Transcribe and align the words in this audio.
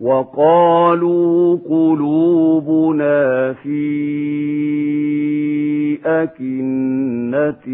وقالوا 0.00 1.58
قلوبنا 1.68 3.52
في 3.52 3.86
أكنة 6.06 7.66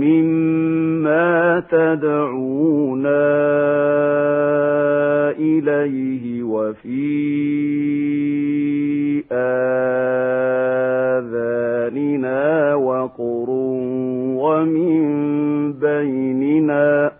مما 0.00 1.60
تدعونا 1.70 3.30
إليه 5.30 6.42
وفي 6.42 7.10
آذاننا 11.40 12.74
وقر 12.74 13.50
ومن 14.40 15.00
بيننا 15.72 17.12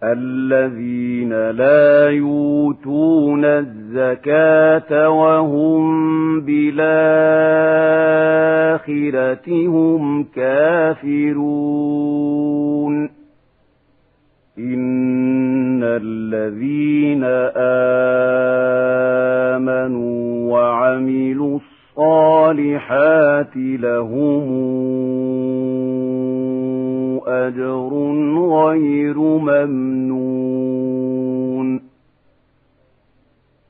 الذين 0.04 1.50
لا 1.50 2.10
يؤتون 2.10 3.46
الزكاة 3.46 5.10
وهم 5.10 6.42
بالآخرة 6.42 6.84
هم 9.68 10.24
كافرون. 10.24 11.84
إن 14.60 15.84
الذين 15.84 17.24
آمنوا 19.64 20.52
وعملوا 20.52 21.60
الصالحات 21.98 23.56
لهم 23.56 24.44
أجر 27.48 27.92
غير 28.50 29.18
ممنون 29.18 30.64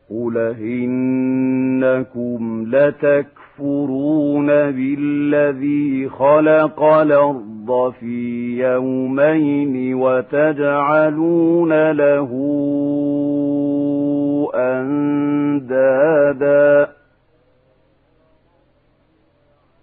قل 0.09 0.37
إنكم 0.61 2.41
لتكفرون 2.67 4.47
بالذي 4.47 6.09
خلق 6.09 6.83
الأرض 6.83 7.93
في 7.99 8.57
يومين 8.63 9.95
وتجعلون 9.95 11.91
له 11.91 12.29
أندادا 15.73 16.23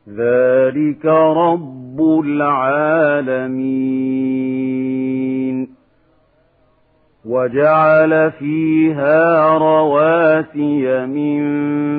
ذلك 0.09 1.07
رب 1.07 1.80
العالمين 2.01 3.81
وجعل 7.25 8.31
فيها 8.31 9.49
رواسي 9.59 11.07
من 11.07 11.41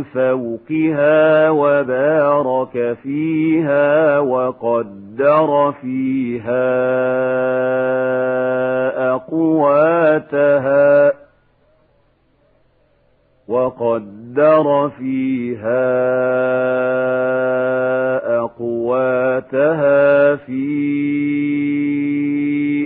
فوقها 0.04 1.50
وبارك 1.50 2.98
فيها 3.04 4.20
وقدر 4.20 5.74
فيها 5.82 6.72
أقواتها 9.14 11.12
وقدر 13.48 14.21
فيها 14.90 15.92
أقواتها 18.40 20.36
في 20.36 20.72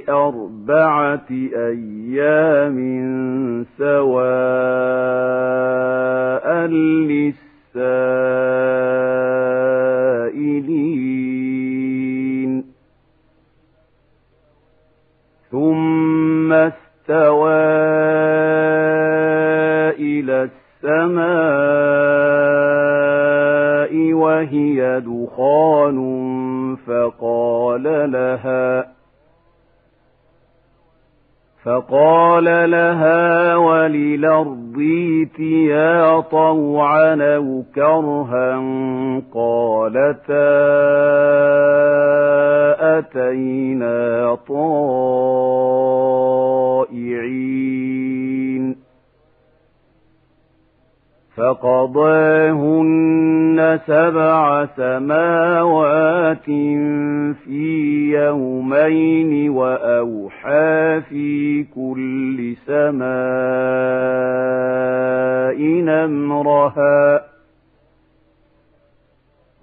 أربعة 0.09 1.27
أيام 1.55 2.75
سواء 3.77 5.25
للسائلين 11.35 12.65
ثم 15.51 16.53
فقال 32.35 32.71
لها 32.71 33.55
وللأرض 33.55 34.75
ائتيا 34.77 36.19
طوعا 36.19 37.35
أو 37.35 37.63
كرها 37.75 38.55
قالتا 39.33 40.55
أتينا 42.97 44.35
طائعين 47.05 48.75
فقضاهن 51.37 52.99
سبع 53.87 54.65
سماوات 54.65 56.45
في 57.43 58.11
يومين 58.13 59.49
في 61.09 61.63
كل 61.63 62.55
سماء 62.65 63.05
أمرها 66.05 67.21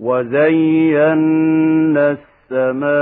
وزينا 0.00 2.10
السماء 2.50 2.92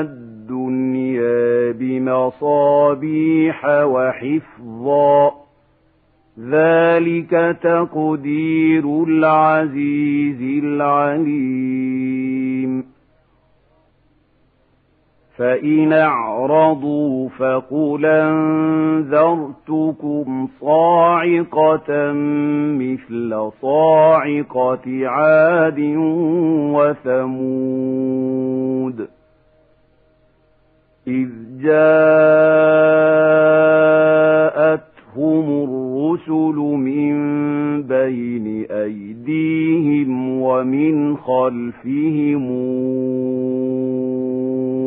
الدنيا 0.00 1.72
بمصابيح 1.72 3.64
وحفظا. 3.64 5.32
ذلك 6.40 7.56
تقدير 7.62 9.04
العزيز 9.08 10.64
العليم. 10.64 12.75
فإن 15.36 15.92
أعرضوا 15.92 17.28
فقل 17.28 18.06
أنذرتكم 19.06 20.48
صاعقة 20.60 22.12
مثل 22.72 23.50
صاعقة 23.62 25.08
عاد 25.08 25.80
وثمود 27.16 29.08
إذ 31.06 31.28
جاءتهم 35.16 35.48
الرسل 35.64 36.56
من 36.76 37.16
بين 37.82 38.66
أيديهم 38.70 40.40
ومن 40.40 41.16
خلفهم 41.16 42.46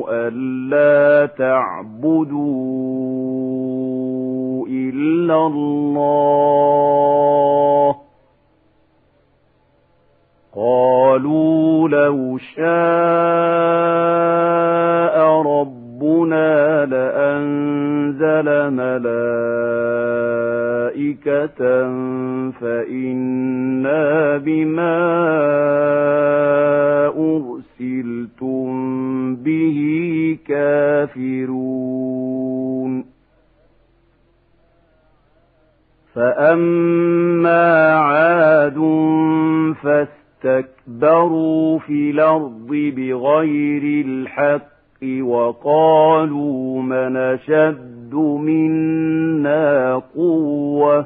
ألا 0.09 1.25
تعبدوا 1.25 2.27
إلا 4.67 5.47
الله. 5.47 6.69
قالوا 10.55 11.89
لو 11.89 12.37
شاء 12.37 12.69
ربنا 16.13 16.85
لأنزل 16.85 18.47
ملائكة 18.73 19.19
فإنا 22.51 24.37
بما 24.37 24.97
أرسلتم 27.07 28.69
به 29.35 29.79
كافرون 30.47 31.79
فأما 36.13 37.93
عاد 37.93 38.79
فاستكبروا 39.83 41.79
في 41.79 42.09
الأرض 42.11 42.67
بغير 42.71 44.05
الحق 44.05 44.78
وقالوا 45.03 46.81
من 46.81 47.17
أشد 47.17 48.13
منا 48.13 49.95
قوة 50.15 51.05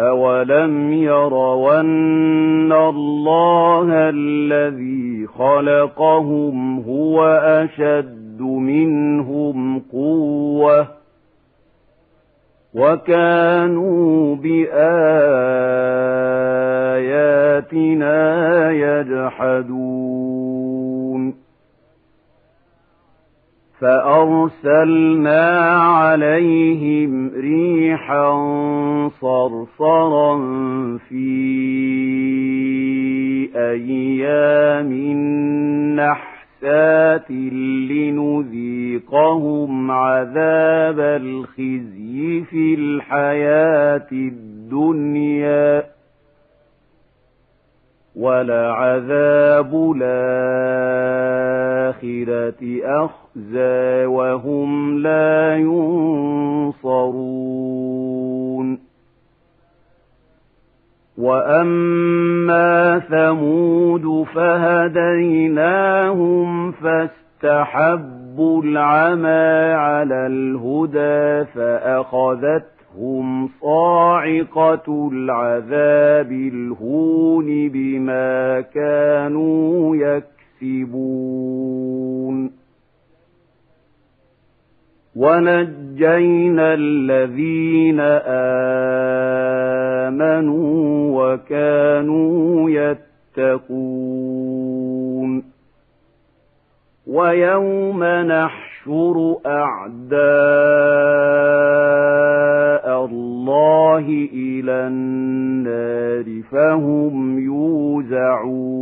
أولم 0.00 0.92
يروا 0.92 1.80
أن 1.80 2.72
الله 2.72 3.88
الذي 3.92 5.26
خلقهم 5.26 6.80
هو 6.80 7.26
أشد 7.44 8.40
منهم 8.40 9.82
قوة 9.92 10.86
وكانوا 12.74 14.36
بآياتنا 14.36 15.10
يجحدون 18.70 20.28
فأرسلنا 23.80 25.70
عليهم 25.80 27.30
ريحا 27.36 28.32
صرصرا 29.20 30.36
في 31.08 31.48
أيام 33.56 34.92
نحسات 35.96 37.30
لنذيقهم 37.90 39.90
عذاب 39.90 41.00
الخزي 41.00 42.42
في 42.50 42.74
الحياة 42.74 44.08
الدنيا. 44.12 45.97
ولعذاب 48.18 49.92
الآخرة 49.96 51.38
أخزى 52.84 54.06
وهم 54.06 54.98
لا 54.98 55.56
ينصرون 55.56 57.28
وأما 61.18 62.98
ثمود 62.98 64.26
فهديناهم 64.34 65.78
فاستحبوا 66.72 68.62
العمى 68.62 69.72
على 69.74 70.26
الهدى 70.26 71.44
فأخذت 71.54 72.77
تأخذهم 72.98 73.48
صاعقة 73.60 75.10
العذاب 75.12 76.32
الهون 76.32 77.68
بما 77.68 78.60
كانوا 78.60 79.96
يكسبون. 80.62 81.08
ونجينا 85.16 86.74
الذين 86.74 88.00
آمنوا 90.10 90.68
وكانوا 91.22 92.70
يتقون. 92.70 94.18
ويوم 97.06 98.04
نحشر 98.04 99.36
أعداء 99.46 100.98
الله 103.48 104.28
إلى 104.32 104.72
النار 104.72 106.42
فهم 106.52 107.38
يوزعون 107.38 108.78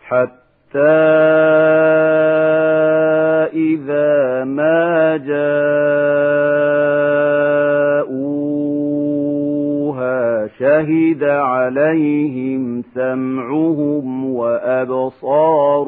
حتى 0.00 0.78
إذا 3.54 4.44
ما 4.44 5.16
جاءوها 5.16 5.54
شهد 10.58 11.24
عليهم 11.24 12.82
سمعهم 12.94 14.24
وأبصارهم 14.34 15.80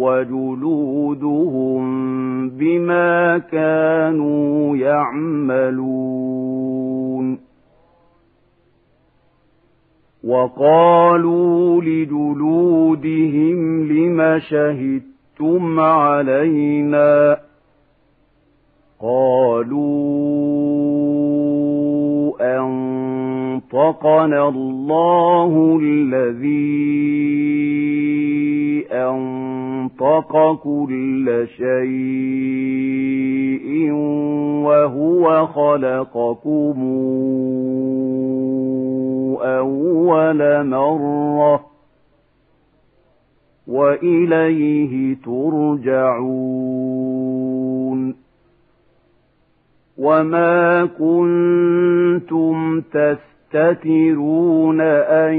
وجلودهم 0.00 1.84
بما 2.50 3.38
كانوا 3.38 4.76
يعملون 4.76 6.34
وقالوا 10.24 11.82
لجلودهم 11.82 13.58
لم 13.92 14.38
شهدتم 14.38 15.80
علينا 15.80 17.38
قالوا 19.00 20.53
أنطقنا 23.72 24.48
الله 24.48 25.78
الذي 25.82 26.84
أنطق 28.92 30.54
كل 30.62 31.46
شيء 31.56 32.84
وهو 34.64 35.46
خلقكم 35.46 36.78
أول 39.42 40.66
مرة 40.66 41.64
وإليه 43.66 45.16
ترجعون 45.24 46.44
وما 49.98 50.84
كنتم 50.84 52.80
تستطيعون 52.80 53.33
تستترون 53.54 54.80
أن 54.80 55.34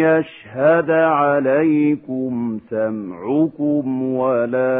يشهد 0.00 0.90
عليكم 0.90 2.58
سمعكم 2.70 4.02
ولا 4.02 4.76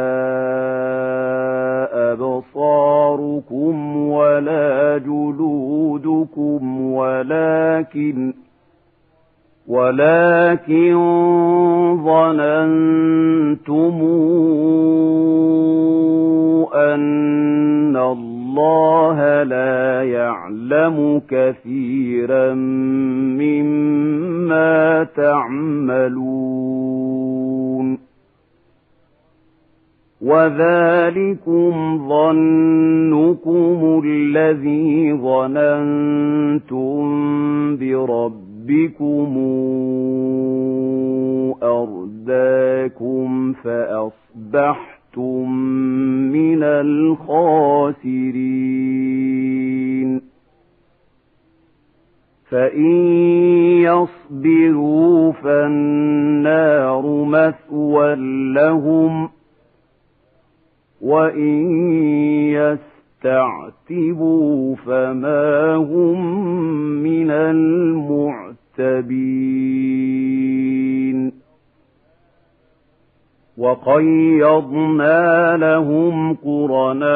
أبصاركم 2.13 3.97
ولا 3.97 4.97
جلودكم 4.97 6.91
ولكن 6.91 8.33
ولكن 9.67 10.95
ظننتم 12.05 14.01
أن 16.75 17.97
الله 17.97 18.36
لا 19.43 20.03
يعلم 20.03 21.21
كثيرا 21.29 22.53
مما 23.39 25.03
تعملون. 25.15 26.37
وذلكم 30.21 31.97
ظنكم 32.09 34.01
الذي 34.05 35.13
ظننتم 35.13 36.97
بربكم. 37.77 39.37
أرداكم 41.63 43.53
فأصبحتم 43.53 44.87
من 46.57 46.63
الخاسرين. 46.63 48.57
فإن 52.49 52.95
يصبروا 53.81 55.31
فالنار 55.31 57.23
مثوى 57.23 58.15
لهم 58.53 59.29
وإن 61.01 61.71
يستعتبوا 63.23 64.75
فما 64.75 65.75
هم 65.75 66.35
من 67.03 67.31
المعتبين. 67.31 68.57
وقيضنا 73.57 75.57
لهم 75.57 76.33
قرناء 76.33 77.07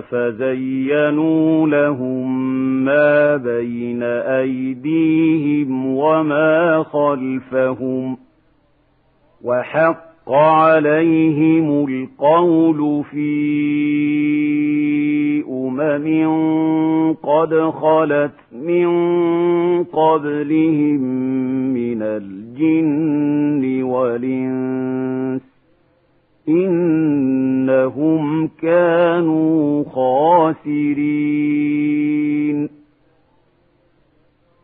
فزينوا 0.00 1.66
لهم 1.66 2.44
ما 2.84 3.36
بين 3.36 4.02
أيديهم 4.02 5.86
وما 5.86 6.82
خلفهم 6.82 8.18
وحق 9.44 10.08
عليهم 10.30 11.86
القول 11.88 13.04
في 13.04 13.48
أمم 15.48 16.06
قد 17.22 17.70
خلت 17.70 18.32
من 18.52 18.88
قبلهم 19.84 21.00
من 21.74 22.02
الجن 22.02 23.82
والإنس 23.82 25.42
إنهم 26.48 28.48
كانوا 28.62 29.84
خاسرين 29.84 31.18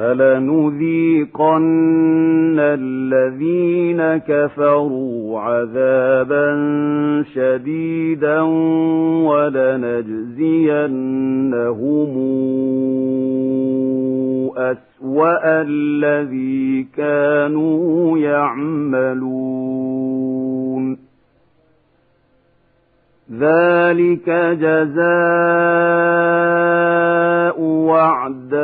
فلنذيقن 0.00 1.60
الذين 2.58 4.16
كفروا 4.16 5.40
عذابا 5.40 6.46
شديدا 7.34 8.40
ولنجزينهم 9.30 10.40
أسوأ 14.56 15.62
الذي 15.62 16.86
كانوا 16.96 18.18
يعملون 18.18 19.40
ذلك 23.32 24.30
جزاء 24.60 25.00
وعداء 27.60 28.60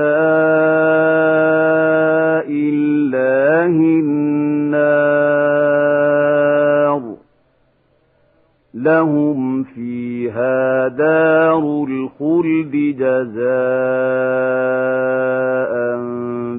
الله 2.51 3.77
النار. 4.01 4.37
لهم 8.75 9.63
فيها 9.63 9.96
دار 10.89 11.87
الخلد 11.89 12.73
جزاء 12.99 13.37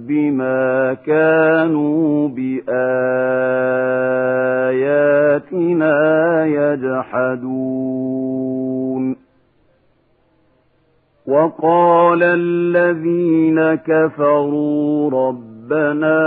بما 0.07 0.93
كانوا 0.93 2.27
بآياتنا 2.27 2.75
يجحدون. 6.45 7.97
وقال 11.27 12.23
الذين 12.23 13.75
كفروا 13.75 15.11
ربنا 15.11 16.17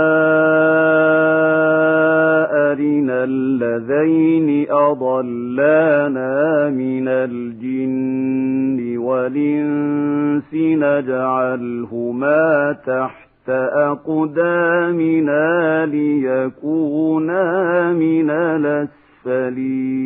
أرنا 2.71 3.23
الذين 3.23 4.65
أضلانا 4.71 6.69
من 6.69 7.07
الجن 7.07 8.97
والإنس 8.97 10.53
نجعلهما 10.53 12.41
تحت 12.85 13.49
أقدامنا 13.89 15.45
ليكونا 15.85 17.43
من 17.93 18.29
الأسفلين. 18.29 20.01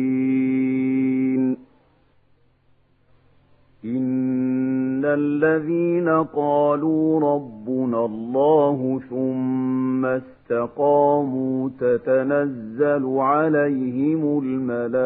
إن 3.84 5.04
الذين 5.04 6.08
قالوا 6.08 7.20
ربنا 7.20 8.04
الله 8.04 9.00
ثم 9.10 10.06
استقاموا 10.46 11.70
تتنزل 11.80 13.18
عليهم 13.18 14.38
الملائكة 14.44 14.98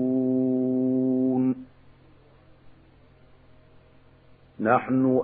نحن 4.60 5.20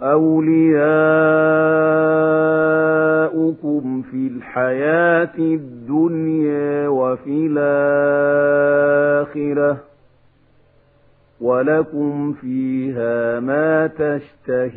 أولياؤكم 3.36 4.02
في 4.02 4.26
الحياة 4.26 5.38
الدنيا 5.38 6.88
وفي 6.88 7.46
الآخرة 8.66 9.76
ولكم 11.40 12.32
فيها 12.32 13.40
ما 13.40 13.86
تشتهي 13.86 14.76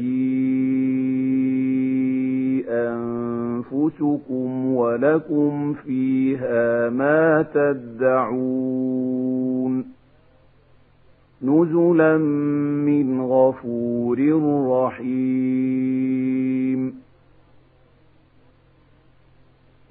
أنفسكم 2.69 4.65
ولكم 4.75 5.73
فيها 5.73 6.89
ما 6.89 7.45
تدعون 7.53 8.79
نزلا 11.41 12.17
من 12.17 13.21
غفور 13.21 14.19
رحيم 14.69 16.09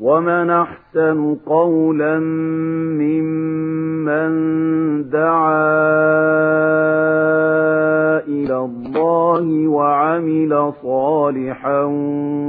ومن 0.00 0.50
احسن 0.50 1.36
قولا 1.46 2.18
ممن 2.98 4.30
دعا 5.10 5.78
إلى 8.28 8.56
الله 8.56 9.68
وعمل 9.68 10.72
صالحا 10.82 11.82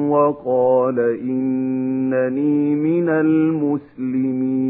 وقال 0.10 1.00
إنني 1.00 2.76
من 2.76 3.10
المسلمين 3.10 4.70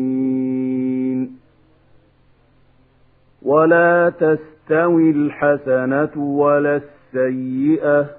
ولا 3.42 4.10
تستوي 4.10 5.12
الحسنة 5.12 6.18
ولا 6.18 6.76
السيئة 6.76 8.19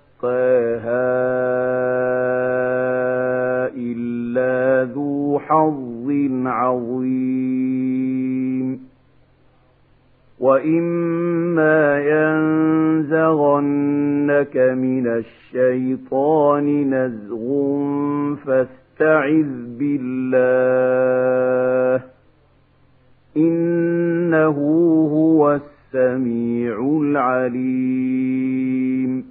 إلا 3.75 4.89
ذو 4.93 5.39
حظ 5.39 6.11
عظيم. 6.45 7.71
وإما 10.39 11.99
ينزغنك 11.99 14.57
من 14.57 15.07
الشيطان 15.07 16.93
نزغ 16.93 17.47
فاستعذ 18.35 19.77
بالله. 19.79 22.03
إنه 23.37 24.57
هو 25.13 25.53
السميع 25.53 26.99
العليم. 27.01 29.30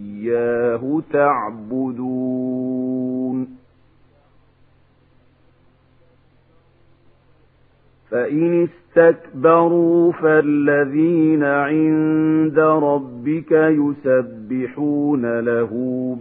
تعبدون. 1.11 2.81
فإن 8.11 8.67
استكبروا 8.97 10.11
فالذين 10.11 11.43
عند 11.43 12.59
ربك 12.59 13.51
يسبحون 13.51 15.39
له 15.39 15.69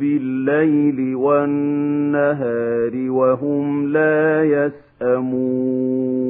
بالليل 0.00 1.14
والنهار 1.16 3.10
وهم 3.10 3.92
لا 3.92 4.44
يسأمون. 5.02 6.20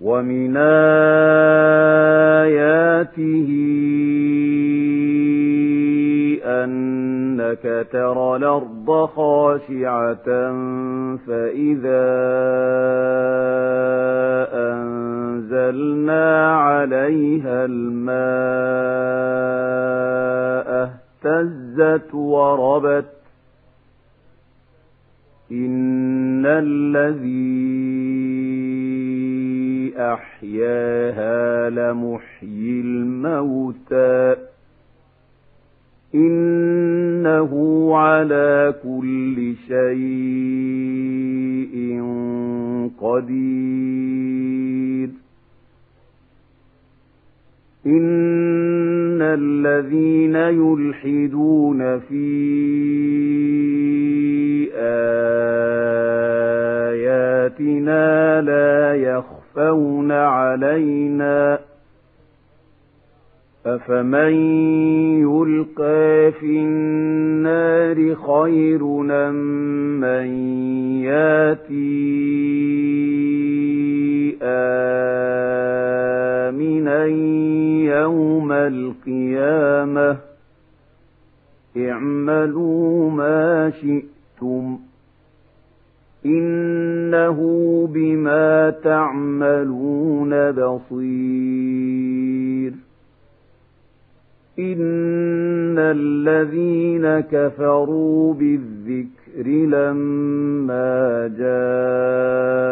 ومن 0.00 0.56
آياته 2.36 3.48
أنك 6.44 7.86
ترى 7.92 8.36
الأرض 8.36 9.06
خاشعة 9.06 10.26
فإذا 11.26 12.06
أنزلنا 14.52 16.56
عليها 16.56 17.64
الماء 17.64 18.16
اهتزت 21.24 22.14
وربت 22.14 23.04
إن 25.52 26.46
الذي 26.46 27.66
أحياها 30.36 31.70
لمحيي 31.70 32.80
الموتى. 32.80 34.36
إنه 36.14 37.52
على 37.96 38.74
كل 38.82 39.54
شيء 39.68 39.96
قدير. 43.00 44.26
إن 47.86 49.22
الذين 49.22 50.36
يلحدون 50.36 51.98
في 51.98 52.26
آياتنا 57.46 58.40
لا 58.40 58.94
يخفون 58.94 59.35
علينا 60.12 61.58
أفمن 63.66 64.34
يلقى 65.20 66.32
في 66.40 66.58
النار 66.60 68.14
خير 68.14 68.84
من 70.02 70.26
ياتي 71.02 71.96
آمنا 75.66 77.04
يوم 78.00 78.52
القيامة 78.52 80.16
اعملوا 81.76 83.10
ما 83.10 83.70
شئتم 83.70 84.78
إنه 86.26 87.38
بما 87.92 88.70
تعملون 88.70 90.50
بصير 90.52 91.86
إن 94.58 95.78
الذين 95.78 97.20
كفروا 97.20 98.34
بالذكر 98.34 99.48
لما 99.48 101.28
جاءهم 101.38 102.66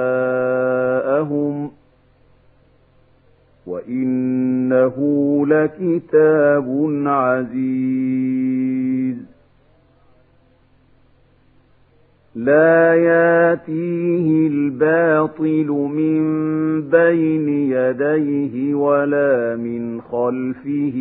وإنه 3.66 4.96
لكتاب 5.46 6.90
عزيز 7.06 8.04
الباطل 15.40 15.68
من 15.70 16.22
بين 16.90 17.48
يديه 17.48 18.74
ولا 18.74 19.56
من 19.56 20.00
خلفه 20.00 20.96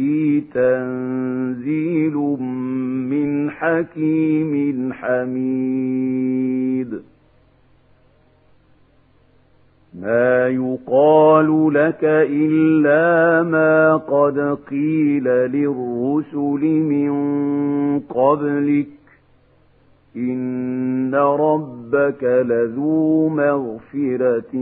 تنزيل 0.53 2.13
من 3.09 3.49
حكيم 3.51 4.93
حميد. 4.93 6.13
ما 10.01 10.47
يقال 10.47 11.73
لك 11.73 12.03
إلا 12.29 13.43
ما 13.43 13.95
قد 13.95 14.57
قيل 14.69 15.23
للرسل 15.23 16.63
من 16.65 17.13
قبلك 17.99 19.02
إن 20.15 21.15
ربك 21.15 22.23
لذو 22.23 23.29
مغفرة 23.29 24.55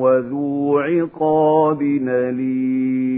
وذو 0.00 0.78
عقاب 0.78 1.82
أليم 2.08 3.14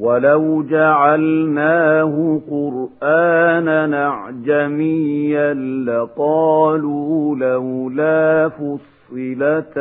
ولو 0.00 0.62
جعلناه 0.62 2.40
قرآنا 2.50 4.08
أعجميا 4.08 5.54
لقالوا 5.84 7.36
لولا 7.36 8.48
فصل 8.48 8.98
فصلت 9.08 9.78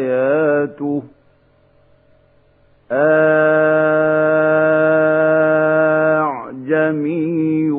آياته 0.00 1.02
أعجمي 6.90 7.70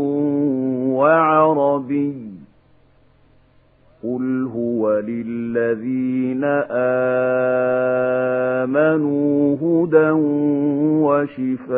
وعربي. 0.91 2.13
قل 4.03 4.49
هو 4.55 4.99
للذين 4.99 6.43
آمنوا 8.63 9.55
هدى 9.55 10.09
وشفاء. 11.01 11.71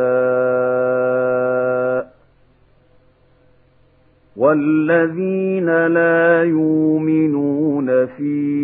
والذين 4.37 5.87
لا 5.87 6.43
يؤمنون 6.43 8.05
في 8.05 8.63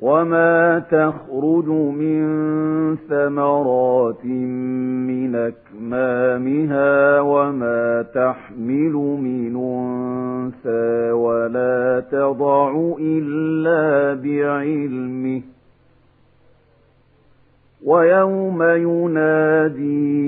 وما 0.00 0.78
تخرج 0.78 1.68
من 1.68 2.26
ثمرات 2.96 4.24
من 4.24 5.34
أكمامها 5.34 7.20
وما 7.20 8.02
تحمل 8.14 8.92
من 9.22 9.56
أنثى 9.56 11.12
ولا 11.12 12.04
تضع 12.12 12.94
إلا 13.00 14.14
بعلمه 14.14 15.42
ويوم 17.84 18.62
يناديهم 18.62 20.18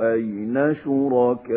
أين 0.00 0.74
شركائي 0.84 1.56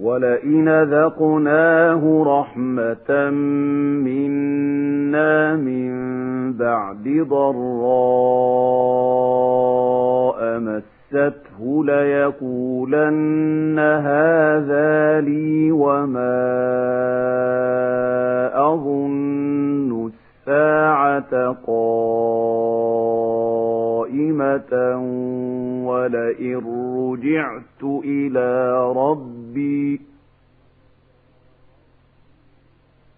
ولئن 0.00 0.82
ذقناه 0.82 2.22
رحمة 2.26 3.30
منا 4.04 5.56
من 5.56 5.92
بعد 6.52 7.26
ضراء 7.28 8.54
مسته 11.14 11.84
ليقولن 11.84 13.78
هذا 13.78 15.20
لي 15.20 15.72
وما 15.72 16.40
أظن 18.54 20.10
الساعة 20.10 21.56
قائمة 21.66 22.64
ولئن 25.86 26.62
رجعت 26.98 27.82
إلى 28.04 28.82
ربي 28.96 30.00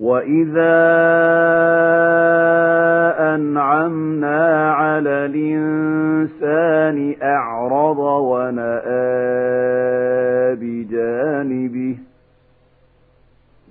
وإذا 0.00 0.78
أنعمنا 3.34 4.72
على 4.72 5.26
الإنسان 5.26 7.16
أعرض 7.22 7.98
ونأى 7.98 8.78
بجانبه 10.54 11.98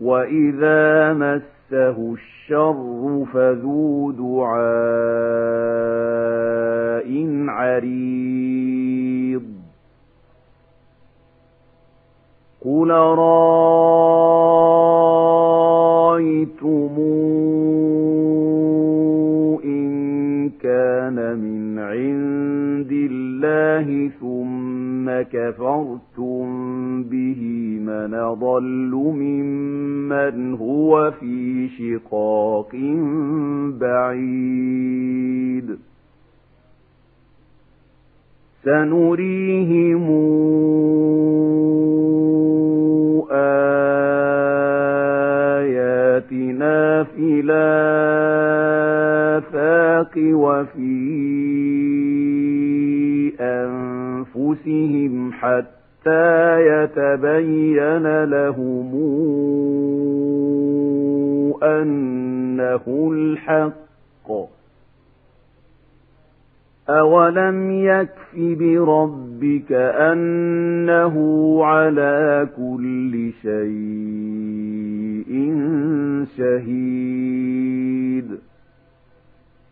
وإذا 0.01 1.13
مسه 1.13 2.13
الشر 2.13 3.25
فذو 3.33 4.11
دعاء 4.11 4.67
عريض 7.49 9.43
قل 12.65 12.91
رأيتم 12.91 13.56
أضل 28.31 28.91
ممن 28.93 30.53
هو 30.53 31.11
في 31.19 31.67
شقاق 31.69 32.75
بعيد. 33.79 35.77
سنريهم 38.63 40.26
يتبين 57.27 58.23
لهم 58.23 58.91
أنه 61.63 63.09
الحق. 63.13 64.31
أولم 66.89 67.71
يكف 67.71 68.35
بربك 68.35 69.71
أنه 70.11 71.15
على 71.65 72.49
كل 72.57 73.31
شيء 73.41 75.27
شهيد 76.37 77.27